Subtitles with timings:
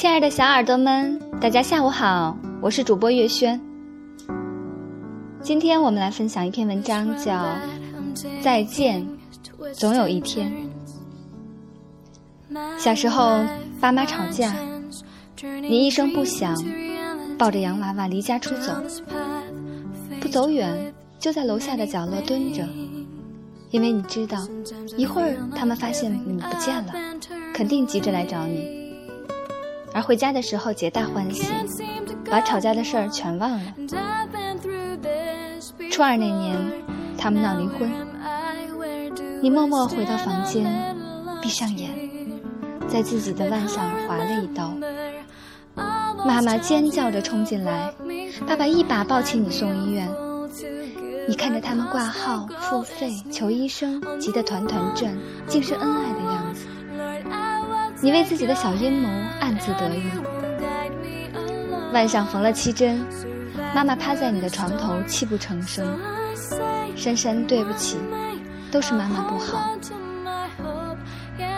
[0.00, 3.60] 亲爱的小耳朵们，大家下午好，我是主播月轩。
[5.42, 7.32] 今天我们来分享一篇文章，叫
[8.40, 9.06] 《再见，
[9.74, 10.50] 总有一天》。
[12.78, 13.44] 小时候，
[13.78, 14.56] 爸妈吵架，
[15.42, 16.56] 你一声不响，
[17.36, 18.72] 抱着洋娃娃离家出走，
[20.18, 22.66] 不走远就在楼下的角落蹲着，
[23.70, 24.38] 因为你知道，
[24.96, 26.94] 一会儿他们发现你不见了，
[27.52, 28.79] 肯定急着来找你。
[29.92, 31.44] 而回家的时候，皆大欢喜，
[32.30, 33.74] 把吵架的事儿全忘了。
[35.90, 36.56] 初二那年，
[37.18, 37.90] 他们闹离婚，
[39.42, 40.96] 你默默回到房间，
[41.42, 41.90] 闭上眼，
[42.88, 44.72] 在自己的腕上划了一刀。
[46.24, 47.92] 妈妈尖叫着冲进来，
[48.46, 50.08] 爸爸一把抱起你送医院。
[51.28, 55.12] 你看着他们挂号、付费、求医生，急得团团转，
[55.46, 56.66] 竟是恩爱的样子。
[58.02, 59.08] 你为自己的小阴谋
[59.40, 60.02] 暗自得意，
[61.92, 63.04] 腕上缝了七针，
[63.74, 65.86] 妈妈趴在你的床头泣不成声。
[66.96, 67.98] 珊珊，对不起，
[68.70, 69.76] 都是妈妈不好。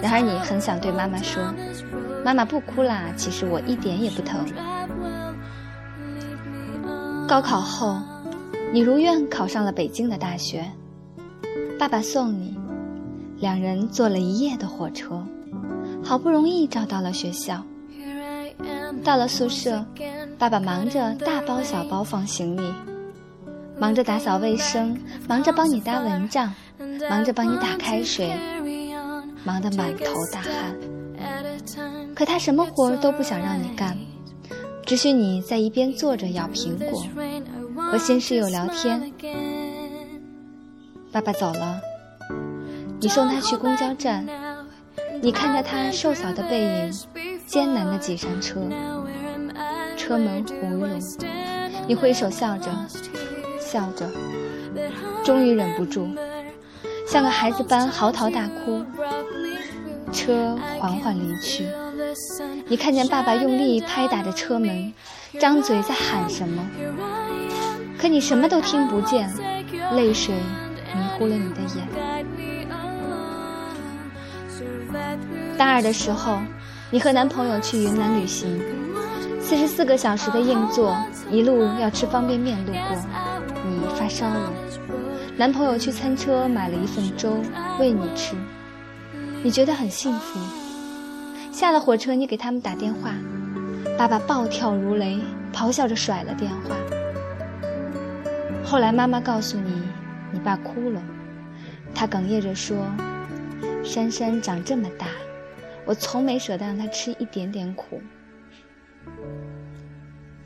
[0.00, 1.42] 然而你很想对妈妈说
[2.24, 4.40] ：“妈妈不哭啦，其实我一点也不疼。”
[7.26, 7.98] 高考后，
[8.72, 10.64] 你如愿考上了北京的大学，
[11.78, 12.56] 爸爸送你，
[13.38, 15.26] 两人坐了一夜的火车。
[16.04, 17.62] 好不容易找到了学校，
[19.04, 19.84] 到了宿舍，
[20.38, 22.72] 爸爸忙着大包小包放行李，
[23.78, 24.96] 忙着打扫卫生，
[25.28, 26.52] 忙着帮你搭蚊帐，
[27.08, 28.30] 忙着帮你打开水，
[29.44, 30.76] 忙得满头大汗。
[32.14, 33.96] 可他什么活都不想让你干，
[34.84, 37.04] 只许你在一边坐着咬苹果，
[37.76, 39.12] 和新室友聊天。
[41.10, 41.80] 爸爸走了，
[43.00, 44.26] 你送他去公交站。
[45.20, 46.92] 你看着他瘦小的背影，
[47.48, 48.60] 艰难地挤上车，
[49.96, 51.02] 车门呼噜，
[51.86, 52.70] 你挥手笑着，
[53.58, 54.06] 笑着，
[55.24, 56.14] 终于忍不住，
[57.06, 58.84] 像个孩子般嚎啕大哭。
[60.12, 61.66] 车缓缓离去，
[62.66, 64.92] 你看见爸爸用力拍打着车门，
[65.38, 66.62] 张嘴在喊什么，
[67.98, 69.30] 可你什么都听不见，
[69.94, 70.34] 泪水
[70.94, 71.86] 迷糊了你的眼。
[75.58, 76.38] 大二的时候，
[76.90, 78.58] 你和男朋友去云南旅行，
[79.42, 80.96] 四十四个小时的硬座，
[81.30, 82.96] 一路要吃方便面路过，
[83.62, 84.50] 你发烧了，
[85.36, 87.36] 男朋友去餐车买了一份粥
[87.78, 88.34] 喂你吃，
[89.42, 90.40] 你觉得很幸福。
[91.52, 93.10] 下了火车，你给他们打电话，
[93.98, 95.20] 爸爸暴跳如雷，
[95.52, 96.74] 咆哮着甩了电话。
[98.64, 99.82] 后来妈妈告诉你，
[100.32, 101.02] 你爸哭了，
[101.94, 102.78] 他哽咽着说
[103.84, 105.06] ：“珊珊长这么大。”
[105.88, 107.98] 我从没舍得让他吃一点点苦。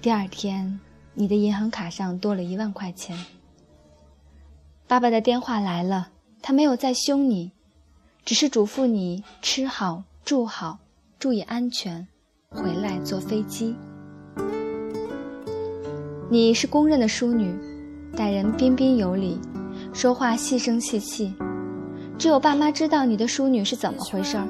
[0.00, 0.78] 第二天，
[1.14, 3.18] 你的银行卡上多了一万块钱。
[4.86, 6.10] 爸爸的电话来了，
[6.40, 7.50] 他没有再凶你，
[8.24, 10.78] 只是嘱咐你吃好、住好、
[11.18, 12.06] 注意安全，
[12.48, 13.74] 回来坐飞机。
[16.30, 17.52] 你是公认的淑女，
[18.16, 19.40] 待人彬彬有礼，
[19.92, 21.34] 说话细声细气，
[22.16, 24.46] 只有爸妈知道你的淑女是怎么回事儿。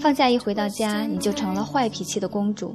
[0.00, 2.74] 放假一回到家，你就成了坏脾气的公主，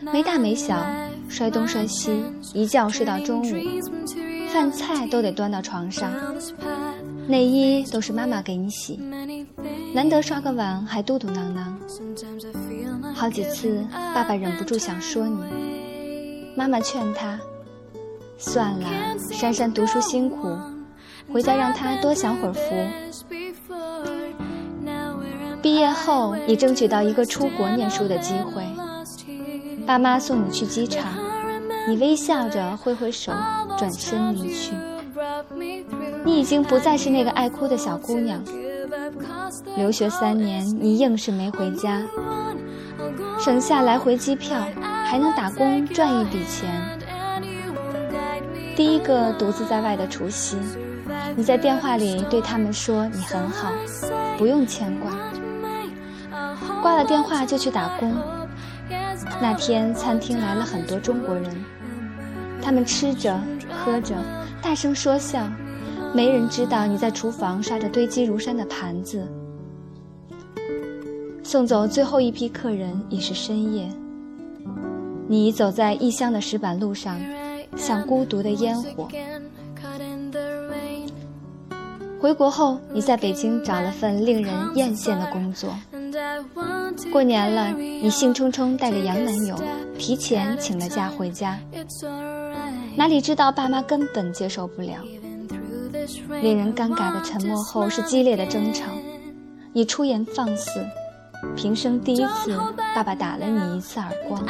[0.00, 0.84] 没大没小，
[1.28, 2.22] 摔东摔西，
[2.54, 3.56] 一觉睡到中午，
[4.52, 6.12] 饭菜都得端到床上，
[7.26, 9.00] 内衣都是妈妈给你洗，
[9.94, 13.14] 难得刷个碗还嘟嘟囔囔。
[13.14, 13.84] 好几次，
[14.14, 15.38] 爸爸忍不住想说你，
[16.54, 17.38] 妈妈劝他，
[18.38, 18.86] 算了，
[19.30, 20.48] 珊珊读书辛苦，
[21.32, 22.60] 回家让她多享会儿福。
[25.62, 28.66] 毕业后，你争取到一个出国念书的机会，
[29.86, 31.12] 爸妈送你去机场，
[31.88, 33.32] 你微笑着挥挥手，
[33.78, 34.72] 转身离去。
[36.24, 38.42] 你已经不再是那个爱哭的小姑娘。
[39.76, 42.02] 留学三年，你硬是没回家，
[43.38, 44.60] 省下来回机票，
[45.04, 46.68] 还能打工赚一笔钱。
[48.74, 50.56] 第一个独自在外的除夕，
[51.36, 53.70] 你在电话里对他们说：“你很好，
[54.36, 55.12] 不用牵挂。”
[56.82, 58.12] 挂了电话就去打工。
[59.40, 61.64] 那天餐厅来了很多中国人，
[62.60, 63.40] 他们吃着
[63.70, 64.16] 喝着，
[64.60, 65.48] 大声说笑，
[66.12, 69.26] 没人知道你在厨房刷着堆积如山的盘子。
[71.44, 73.88] 送走最后一批客人已是深夜，
[75.28, 77.20] 你走在异乡的石板路上，
[77.76, 79.08] 像孤独的烟火。
[82.20, 85.74] 回国后，你在北京找了份令人艳羡的工作。
[87.12, 89.56] 过年了，你兴冲冲带着洋男友，
[89.98, 91.58] 提前请了假回家，
[92.96, 94.98] 哪里知道爸妈根本接受不了。
[96.42, 98.86] 令人尴尬的沉默后是激烈的争吵，
[99.72, 100.84] 你出言放肆，
[101.56, 102.58] 平生第一次，
[102.94, 104.44] 爸爸打了你一次耳光。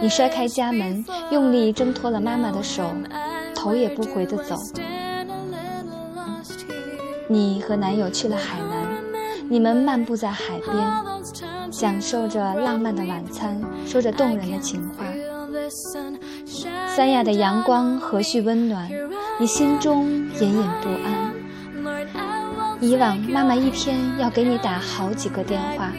[0.00, 2.90] 你摔开家门，用力挣脱了妈妈的手，
[3.54, 4.56] 头也不回地走。
[7.26, 8.73] 你和男友去了海南，
[9.48, 15.04] 你们漫步在海边，享受着浪漫的晚餐，说着动人的情话。
[16.88, 18.88] 三亚的阳光和煦温暖，
[19.38, 21.34] 你心中隐隐不安。
[22.80, 25.92] 以往妈妈一天要给你打好几个电话，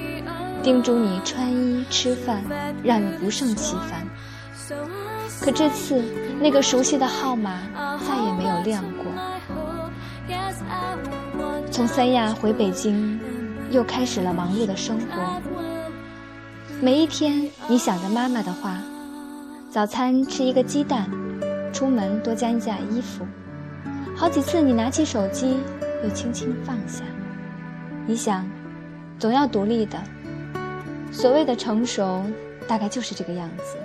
[0.61, 2.43] 叮嘱你穿衣吃饭，
[2.83, 4.07] 让你不胜其烦。
[5.41, 6.03] 可这次
[6.39, 7.59] 那个熟悉的号码
[8.07, 9.05] 再也没有亮过。
[11.71, 13.19] 从三亚回北京，
[13.75, 15.41] 又开始了忙碌的生活。
[16.81, 18.81] 每一天，你想着妈妈的话：
[19.69, 21.09] 早餐吃一个鸡蛋，
[21.73, 23.27] 出门多加一件衣服。
[24.15, 25.57] 好几次，你拿起手机，
[26.05, 27.03] 又轻轻放下。
[28.07, 28.49] 你想，
[29.19, 30.01] 总要独立的。
[31.11, 32.23] 所谓的成熟，
[32.69, 33.75] 大概就是这个样子。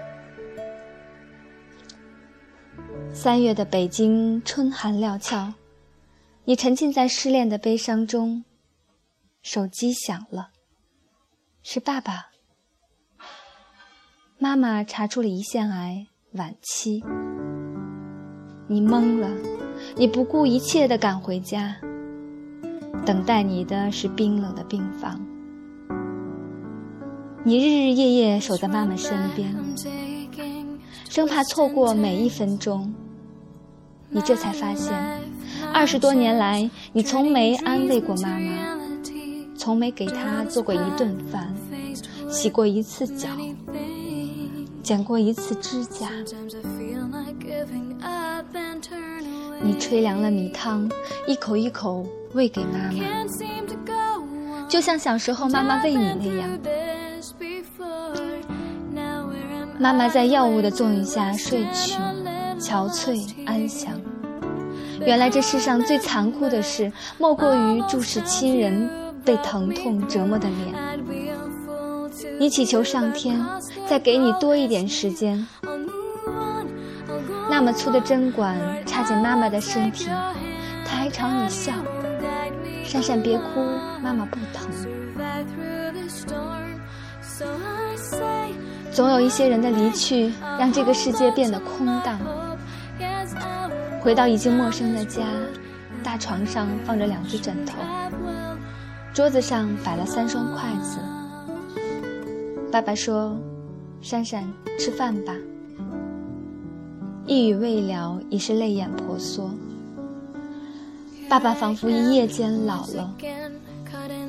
[3.12, 5.52] 三月的北京，春寒料峭。
[6.44, 8.44] 你沉浸在失恋的悲伤中，
[9.42, 10.50] 手机响了，
[11.62, 12.26] 是爸爸。
[14.38, 17.02] 妈妈查出了胰腺癌晚期，
[18.68, 19.28] 你懵了，
[19.96, 21.76] 你不顾一切的赶回家，
[23.04, 25.20] 等待你的是冰冷的病房。
[27.42, 29.54] 你日日夜夜守在妈妈身边，
[31.08, 32.94] 生怕错过每一分钟。
[34.10, 34.94] 你这才发现。
[35.72, 38.79] 二十多年来，你从没安慰过妈妈，
[39.60, 41.54] 从没给他做过一顿饭，
[42.30, 43.28] 洗过一次脚，
[44.82, 46.08] 剪过一次指甲。
[49.60, 50.90] 你吹凉了米汤，
[51.26, 53.04] 一口一口喂给妈妈，
[54.66, 56.48] 就像小时候妈妈喂你那样。
[59.78, 61.98] 妈妈在药物的作用下睡去，
[62.58, 63.92] 憔悴安详。
[65.04, 68.88] 原来这世上最残酷的事，莫过于注视亲人
[69.30, 70.98] 被疼痛折磨的脸。
[72.36, 73.40] 你祈求上天
[73.86, 75.46] 再给你多一点时间。
[77.48, 80.08] 那么粗的针管插进妈妈的身体，
[80.84, 81.72] 她还朝你笑。
[82.82, 83.60] 珊珊别哭，
[84.02, 84.68] 妈妈不疼。
[88.90, 92.18] 总有一些人的离去，让这个世界变得空荡。
[94.00, 95.22] 回到已经陌生的家，
[96.02, 97.74] 大床上放着两只枕头，
[99.12, 100.98] 桌子上摆了三双筷子。
[102.70, 103.36] 爸爸说
[104.00, 104.44] ：“珊珊，
[104.78, 105.34] 吃饭吧。”
[107.26, 109.50] 一语未了，已是泪眼婆娑。
[111.28, 113.12] 爸爸仿佛一夜间老了，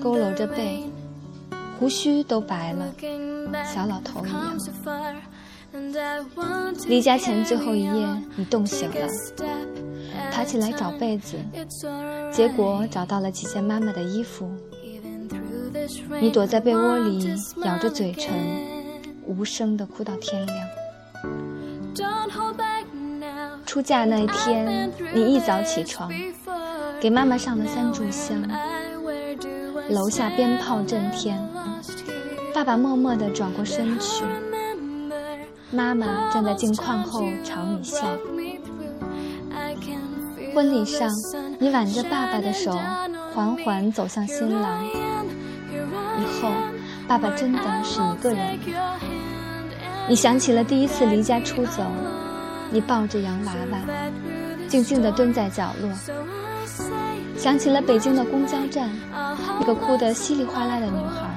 [0.01, 0.83] 佝偻着背，
[1.79, 2.93] 胡须都白了，
[3.73, 4.57] 小老头一样。
[6.87, 9.07] 离家前最后一夜，你冻醒了，
[10.41, 11.35] 爬起来找被子，
[12.33, 14.49] 结果找到了几件妈妈的衣服。
[16.19, 17.31] 你躲在被窝里，
[17.63, 18.33] 咬着嘴唇，
[19.27, 20.57] 无声地哭到天亮。
[23.67, 26.11] 出嫁那一天，你一早起床，
[26.99, 28.41] 给妈妈上了三炷香。
[29.89, 31.39] 楼下鞭炮震天，
[32.51, 34.23] 爸爸默默地转过身去。
[35.69, 38.07] 妈妈站在镜框后朝你笑。
[40.53, 41.09] 婚礼上，
[41.59, 42.71] 你挽着爸爸的手，
[43.33, 44.85] 缓缓走向新郎。
[44.85, 46.51] 以后，
[47.07, 48.59] 爸爸真的是一个人。
[50.07, 51.83] 你想起了第一次离家出走，
[52.69, 53.79] 你抱着洋娃娃，
[54.67, 55.89] 静静地蹲在角落。
[57.37, 61.29] 想起了北京的公交站，那个哭得稀里哗啦的女孩。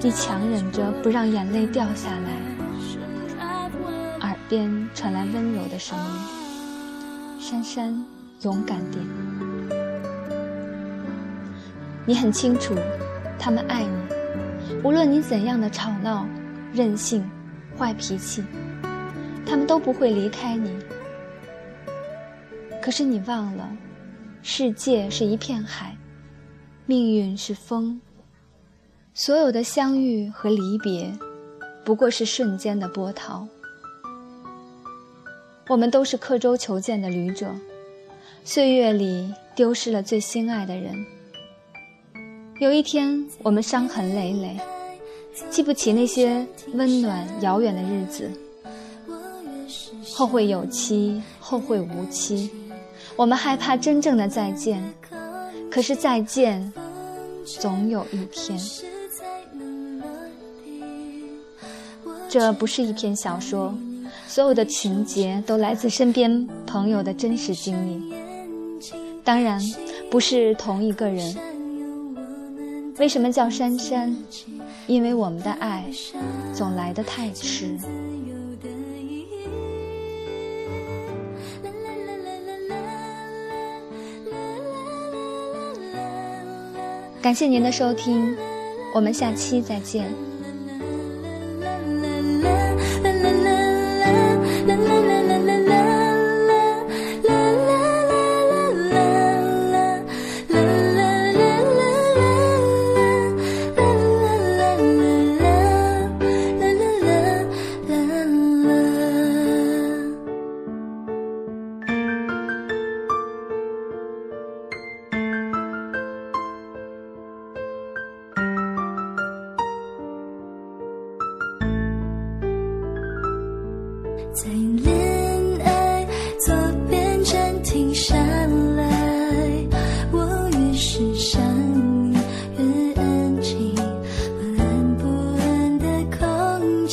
[0.00, 2.30] 你强忍着不让眼泪掉下来。
[4.20, 6.04] 耳边传来温柔的声音
[7.52, 8.04] ：“珊珊，
[8.40, 9.04] 勇敢点。”
[12.06, 12.74] 你很清楚，
[13.38, 13.92] 他们爱你，
[14.82, 16.26] 无论你怎样的吵闹、
[16.72, 17.22] 任性、
[17.76, 18.42] 坏脾气，
[19.44, 20.74] 他们都不会离开你。
[22.80, 23.68] 可是你忘了，
[24.40, 25.94] 世界是一片海，
[26.86, 28.00] 命运是风，
[29.12, 31.12] 所有的相遇和离别，
[31.84, 33.46] 不过是瞬间的波涛。
[35.68, 37.54] 我们都是刻舟求剑的旅者，
[38.44, 40.94] 岁月里丢失了最心爱的人。
[42.58, 44.58] 有一天，我们伤痕累累，
[45.50, 48.30] 记不起那些温暖遥远的日子，
[50.12, 52.50] 后会有期，后会无期。
[53.16, 54.82] 我们害怕真正的再见，
[55.70, 56.72] 可是再见，
[57.44, 58.58] 总有一天。
[62.28, 63.74] 这不是一篇小说，
[64.32, 68.14] 所有的情节都来自身边朋友的真实经历，
[69.22, 69.60] 当然
[70.10, 71.36] 不是同一个人。
[72.96, 74.16] 为什么叫珊珊？
[74.86, 75.84] 因为我们的爱
[76.54, 77.76] 总来得太迟。
[87.20, 88.34] 感谢您的收听，
[88.94, 90.31] 我们下期再见。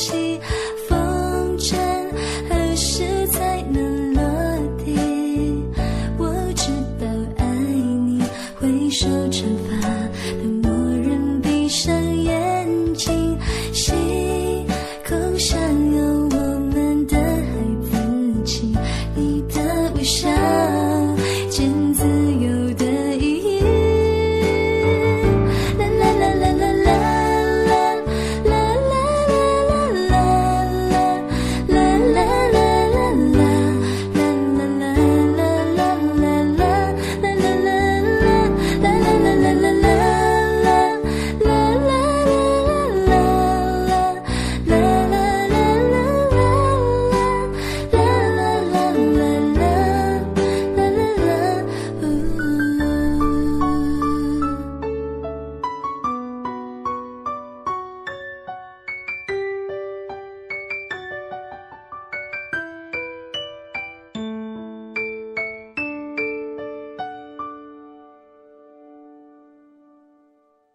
[0.00, 0.59] 起。